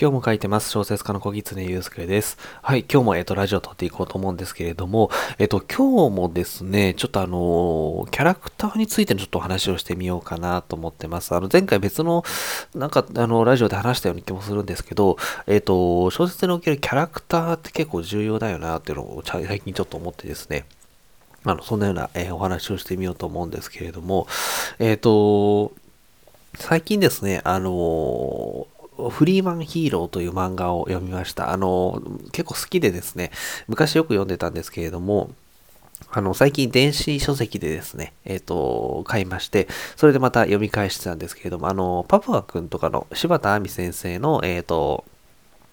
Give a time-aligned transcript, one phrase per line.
[0.00, 0.70] 今日も書いてます。
[0.70, 2.38] 小説家の小狐祐介です。
[2.62, 11.34] はい、今日も、えっ、と、ラジオ撮っていこうと思うんですけれども、えっ、と、今日もですね、ちょっとあのキャラクターについてのちょっとお話をしてみようかなと思ってます。
[11.34, 12.22] あの、前回別の、
[12.76, 15.16] なんか、あの、ラジオで話したような気もするんですけど、
[15.48, 20.64] えっ、と、小説におけるキャラクターって結構重要だよなっていうのを最近ちょっと思ってですね、
[21.42, 24.28] あの、そんなような、え、お話をしてみようと思うんですけれども、
[24.78, 25.72] えっ、と、
[26.54, 28.68] 最近ですね、あの
[29.10, 31.52] フリーマンヒーローという漫画を読みました。
[31.52, 33.30] あの、結構好きでですね、
[33.68, 35.30] 昔よく読んでたんですけれども、
[36.10, 45.04] あの、最近電子書籍でですね、えっ、ー、と、買いまして、それでまた読み返してたんですけれども、あの、パプア君とかの柴田亜美先生の、えっ、ー、と、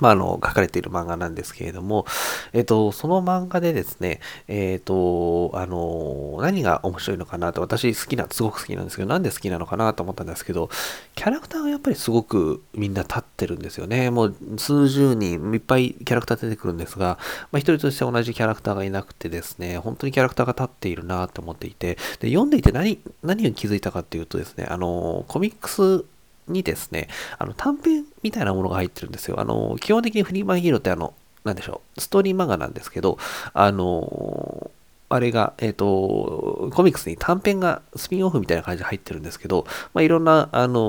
[0.00, 2.06] まあ、あの、書かれている漫画なんですけれども、
[2.52, 10.70] えっと、その漫画でですね、えっと、あの、何が面白いのかなと、私好きな、すごく好きなんですけど、なんで好きなのかなと思ったんですけど、
[11.14, 14.10] キャラクターがやっぱりすごくみんな立ってるんですよね。
[14.10, 17.18] もう数十人、いっぱいキャラクター出てくるんですが、
[17.52, 26.04] まあ、一人として同じキャラクターがいなくてですね、本当にキャラクターが立っているなと思っていて、で、読んでいて何、何を気づいたかっていうとですね、あの、コミックス
[26.48, 27.08] にですね、
[27.38, 29.40] あの短編みたいなものが入ってるんですよ。
[29.40, 33.18] あの、基本的にフリーマンヒーローってあの、なんでしょう、ストーリー漫画なんですけど、
[33.54, 34.70] あの、
[35.08, 40.82] あれが、えっ、ー、と、コミックスに短編がスピンオフみたいな感じで入ってるんですけど、まあ、いろんな、あの、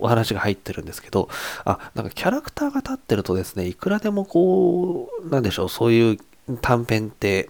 [0.00, 1.30] お話が入ってるんですけど、
[1.64, 6.18] あ、なんかキャラクターが立ってるとですね、いくらでもこう、なんでしょう、そういう
[6.60, 7.48] 短編って、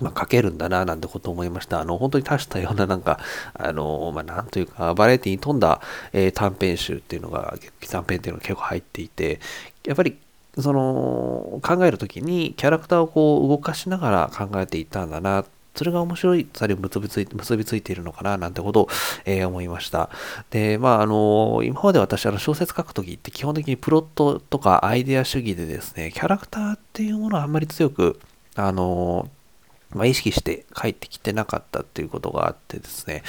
[0.00, 1.80] まあ、書けるんだな、なんてこと思いました。
[1.80, 3.18] あの、本当に多種多様な、なんか、
[3.54, 5.80] あの、まあ、なんというか、バラエティに富んだ、
[6.12, 7.54] えー、短編集っていうのが、
[7.88, 9.40] 短編っていうのが結構入っていて、
[9.84, 10.18] やっぱり、
[10.58, 18.88] その、考えるときに、キャラクターをこう、動かしながら考えていったんだな、それが面白いさに結びついて、結びついているのかな、なんてことを、
[19.26, 20.08] えー、思いました。
[20.50, 28.18] で、まあ、あの、今まで私、あの、小説書くときって基本的にプロットとかアイデア主義でですね、キャラクターっていうものはあんまり強く、
[28.54, 29.28] あの、
[29.90, 33.22] まあ、意識して帰ってきてなかったっていうことがあってですね、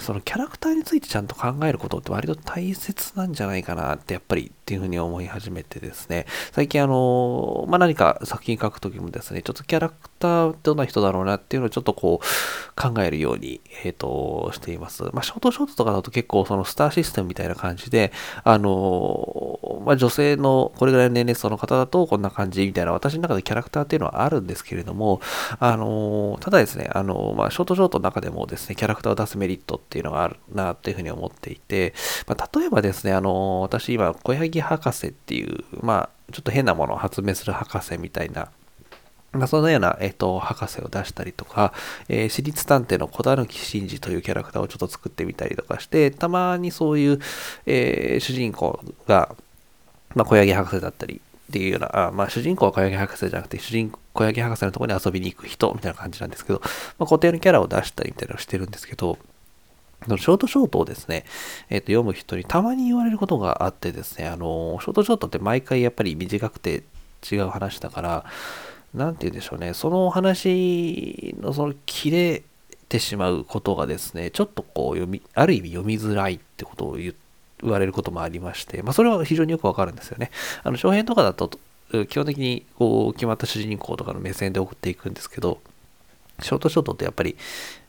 [0.00, 15.04] そのキャラクターについてちゃんと考えることって割と大切なんじゃないかなってやっぱりっていうふうに思い始めてですね、最近あの、まあ、何か作品書くときもですね、ちょっとキャラクターどんな人だろうなっていうのをちょっとこう考えるように、えっ、ー、と、しています。
[15.12, 18.10] まあ、ショートショートとかだと結構そのスターシステムみたいな感じで、
[18.42, 25.20] あの、まあ、女性のこれぐらいの年齢層の方だとこんな感じみたいな私の中でキャラクターっていうのはあるんですけれども、
[25.60, 31.94] あの、ただですね、あの、まあ、ショートショートの中でもですね、キャラクターを出すメリットっていうのがあるなっていうふうに思っていて、
[32.26, 38.48] まあ、例えばですね、あの、私今、小柳博士っていう、まあ、ちょっと変なものを発明する博士みたいな、
[39.32, 41.72] まあ、そのような、えっ、と、博士を出したりとか、
[42.08, 47.20] えー、私立探偵の小田貫真二というキャラクターをちょっと作ってみたりとかして、たまにそういう、
[47.66, 49.34] えー、主人公が、
[50.14, 56.60] まあ、小柳博士だったり、っていうような、あまあ、主人公は小柳博士じゃなくて、主人公、小柳博士のところに遊びに行く人みたいな感じなんですけど、
[56.98, 59.18] まあ、固定のキャラを出したりみたいなのをしてるんですけど、
[60.06, 61.24] ショートショートをですね、
[61.68, 66.84] えっ、ー、と、読む人にたまに言われることがあってですね、あの、ショートショートって毎回やっぱり短くて
[67.30, 68.24] 違う話だから、
[68.94, 72.42] なんて言うんでしょうね、そのお話のその切れ
[72.88, 77.14] てしまうことがですね、ちょっとこう読み、ある意味読みづらいってことを言、
[77.62, 80.30] 言われることもありまして、まあ、それは非常によくわかるんですよね。
[80.62, 81.50] あの、小編とかだと、
[82.08, 85.60] 基本的にこう決まった主人公とかの目線で送っていくんですけど、
[86.42, 87.36] ショートショートってやっぱり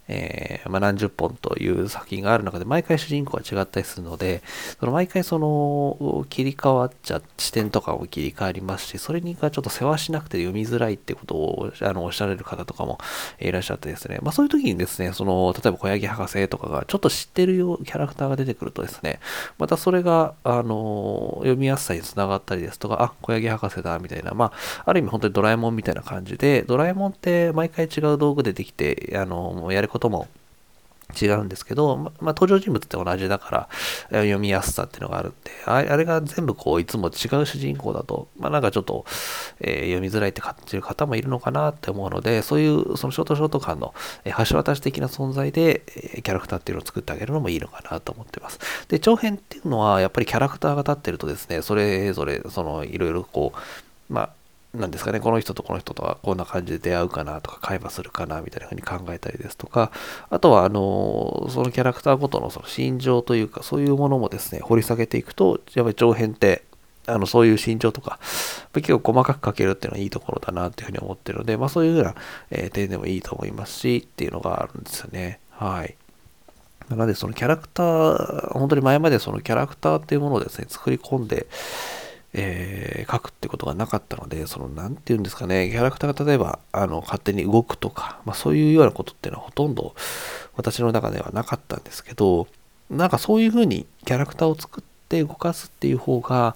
[0.08, 4.42] えー、まあ、何十本という作品がある中で毎回主人公が違ったりするので、
[4.80, 12.98] その毎回その切り替わっちゃ、視点とかも切り替わりますし、それにがちょっと世話しなくて読みづらいってことをあのおっしゃられる方とかも
[13.40, 19.20] いらっしゃってですね、まあそういう時にですね、その、例えば小柳博士とかがちょっと知ってるよキャラクターが出てくるとですね、
[19.58, 30.28] またそれが、あの、読みやすさにつながったりですとか、あ、小柳博士だ、みたいな、まあ、ある意味本当にドラえもんみたいな感じで、ドラえもんって毎回違う道具でできて、あの、やることことも
[31.20, 33.70] 違うんですけど、ま、まあ、登場人物って同じだか
[34.10, 39.06] ら、読みやすさっていうのがあるんで、あれが全部こう、いつも違う主人公だと、まあ、なんかちょっと、
[39.62, 43.94] えー、読みづらいって感じる方もいるのかなって思うので、そういう、そのショートショート感の、
[44.26, 48.60] えー、橋渡し的な存在で、えー、キャラクターっていうのを作ってあげるのもいいのかなと思ってます。
[48.90, 54.30] で、長編っていうのは、やっぱりキャラクターが立ってるとですね、それぞれ、その、いろいろこう、まあ、
[54.74, 59.92] なんですかね、この人とこの人とはこんな感じで出会うかなとか、会話するかなみたいな風に考えたりですとか、
[60.30, 66.64] あとは、あの、そのキャラクターごとのその心情というか、そういうものもですね、掘り下げていくと、やっぱり長編って、
[67.08, 68.20] あの、そういう心情とか、
[68.74, 72.16] 結構細かく書けるっていうのはいいところだなっていうふうに思ってるので、まあそういうふうな、
[72.52, 75.40] えー、点でもいいと思いますし、っていうのがあるんですよね。
[75.52, 75.96] はい。
[76.90, 81.48] なので、そのキャラクター、本当に前までそのキャラクターっていうものをですね、作り込んで、
[82.40, 89.96] えー、書くってことがなかったので、その、なんて言うんですかね、キャラクターが例えば、あの、勝手に動くとか、まあそういうようなことっていうのはほとんど
[90.56, 92.48] 私の中ではなかったんですけど、
[92.92, 96.56] なんかそういうふうにキャラクターを作って動かすっていう方が、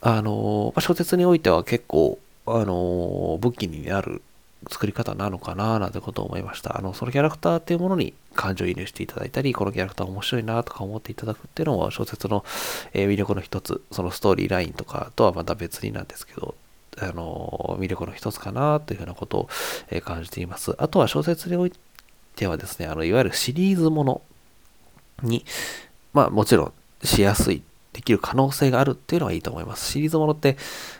[0.00, 4.22] あの、まあ、小説においては結構、あの、武器になる
[4.68, 6.76] 作り方なのかななんてことを思いました。
[6.76, 12.44] あの、そのキャラクターっていうものに感情移入していただいたり、このキャラクター面白いなとか思っていただくっていうのは小説の、
[12.92, 16.54] 魅力の一つ、そのストーリーラインとかとはまた別になんですけど、
[16.98, 19.48] あの、魅力の一つかなというふうなことを、
[20.02, 20.74] 感じています。
[20.78, 21.72] あとは小説におい
[22.34, 24.22] てはですね、あの、いわゆるシリーズもの
[25.22, 25.44] に、
[26.12, 26.72] まあもちろん
[27.04, 27.62] しやすい
[27.96, 29.90] できる可能性があるっていうのはいいと思います。
[29.90, 30.58] シリーズものって、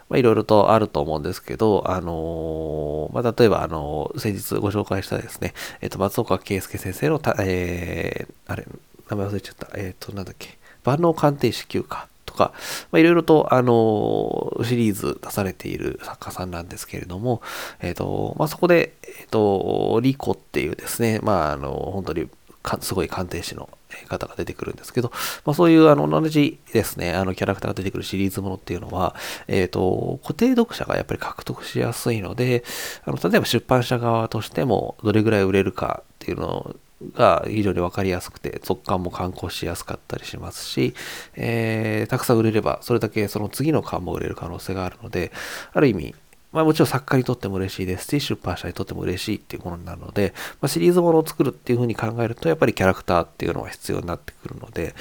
[0.09, 5.53] まあ、いろいろとあると思うんですけど、あのー、まあ、例えば、あのー、先日ご紹介したですね、
[5.83, 8.67] えっ、ー、と、松岡圭介先生のた、えー、あれ、
[9.11, 12.55] 名前忘れちゃった、えっ、と、なんだっけ、万能鑑定士休暇とか、
[12.93, 17.43] まあ、いろいろと、あのシリーズ出されている作家さんなんですけれども、
[17.81, 22.27] えっ、と、まあ、そこで、えっ、と、リコっていうですね、まあ、あの、本当に
[22.67, 23.71] かすごい鑑定士の
[24.09, 25.13] 方が出てくるんですけど、
[25.45, 29.15] まあ、そういうあの同じですね、あのキャラクターが出てくるシリーズものっていうのは、
[29.47, 32.65] えっ、ー、と、固定読者がやっぱり獲得しやすいので、
[33.05, 36.75] あの例えば出版社側としてもどれぐらい売れるかっていうの
[37.15, 40.95] が非常に分かりやすくて、続刊も刊行しやすかったりしますし、
[41.37, 45.31] えー、たくさん売れれば、それだけその次の刊も売れる可能性があるので、
[45.73, 46.15] ある意味、
[46.57, 50.33] まあもちろん作家にとっても嬉しいですし、出版社にとっても嬉しいっていうものになるので、
[50.63, 54.95] まあ、シリーズものを作るっていうふうに考えると、やっぱりキャラクターっていうのは必要になってくるので、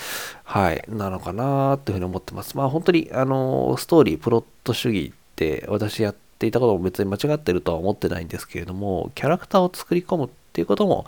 [0.43, 2.57] はい、なのかなっていうふうに思ってます。
[2.57, 11.05] まあ本当に、あの、ストーリー、プロット主義って私やっていたことも別に間違ってるとは思ってないんですけれども、キャラクターを作り込むっていうことも、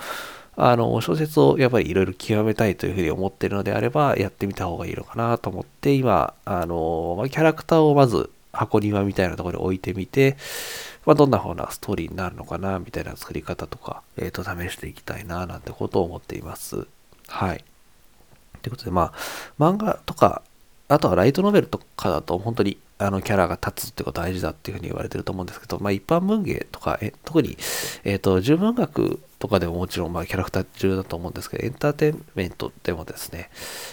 [0.55, 10.36] あの、小説をやっぱりいろいろ極めたいというふうに思っているのであれば、やってみた方がいいのかなと思って、今、あの、キャラクターをまず箱庭みたいなところに置いてみて、
[11.06, 16.88] まあ、どんな風なストーリーになるのかな、みたいな作り方とか、えっ、ー、と、試していきたいな、なんてことを思っています。
[17.27, 17.63] はい。
[18.62, 20.42] ということで、まあ、漫画とか、
[20.89, 27.57] あとはライトノベルとかだと、本当にあのキャラが立つってこと大事だっていうふうに言われてると思うんですけど、まあ一般文芸とか、え特に、
[28.03, 33.51] えっ、ー、と、純文学とかでももちろんまあキャラクター重要だと思うんですけど、エンターテインメントでもですね、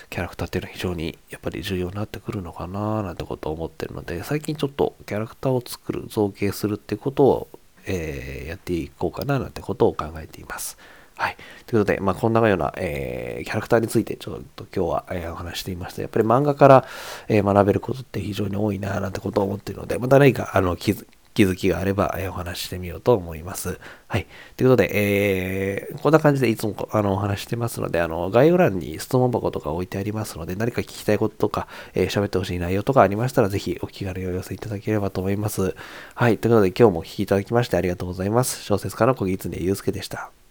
[0.09, 7.49] キャラクターっていうのは非常にやっぱり重要になってくるのかななんてことを思ってるので、最近ちょっとキャラクターを作る、造形するってことを、
[7.87, 10.79] えー、やっていこうかななんてことを考えています。
[11.17, 11.37] はい。
[11.67, 16.03] ということで、まあ、こんなような、えー、キャラクターについてちょっと今日は、えー、お話していました。
[16.03, 16.85] やっぱり漫画から、
[17.29, 23.81] えー、学べることって非常に多いな、なんてことを思っているので、また何か、あの、気づ気づきがあれば、え、お話ししてみようと思います。
[24.07, 24.27] はい。
[24.57, 35.75] ということで、えー、こんな感じでいつもあのお話してますので、あの、概要欄に質問箱とか置いてありますので、何か聞きたいこととか、えー、喋ってほしい内容とかありましたら、ぜひお気軽にお寄せいただければと思います。
[36.15, 36.39] はい。
[36.39, 38.63] ということで、今日もお聴きいただきましてありがとうございます。
[38.63, 40.44] 小説家の小木常祐介でした。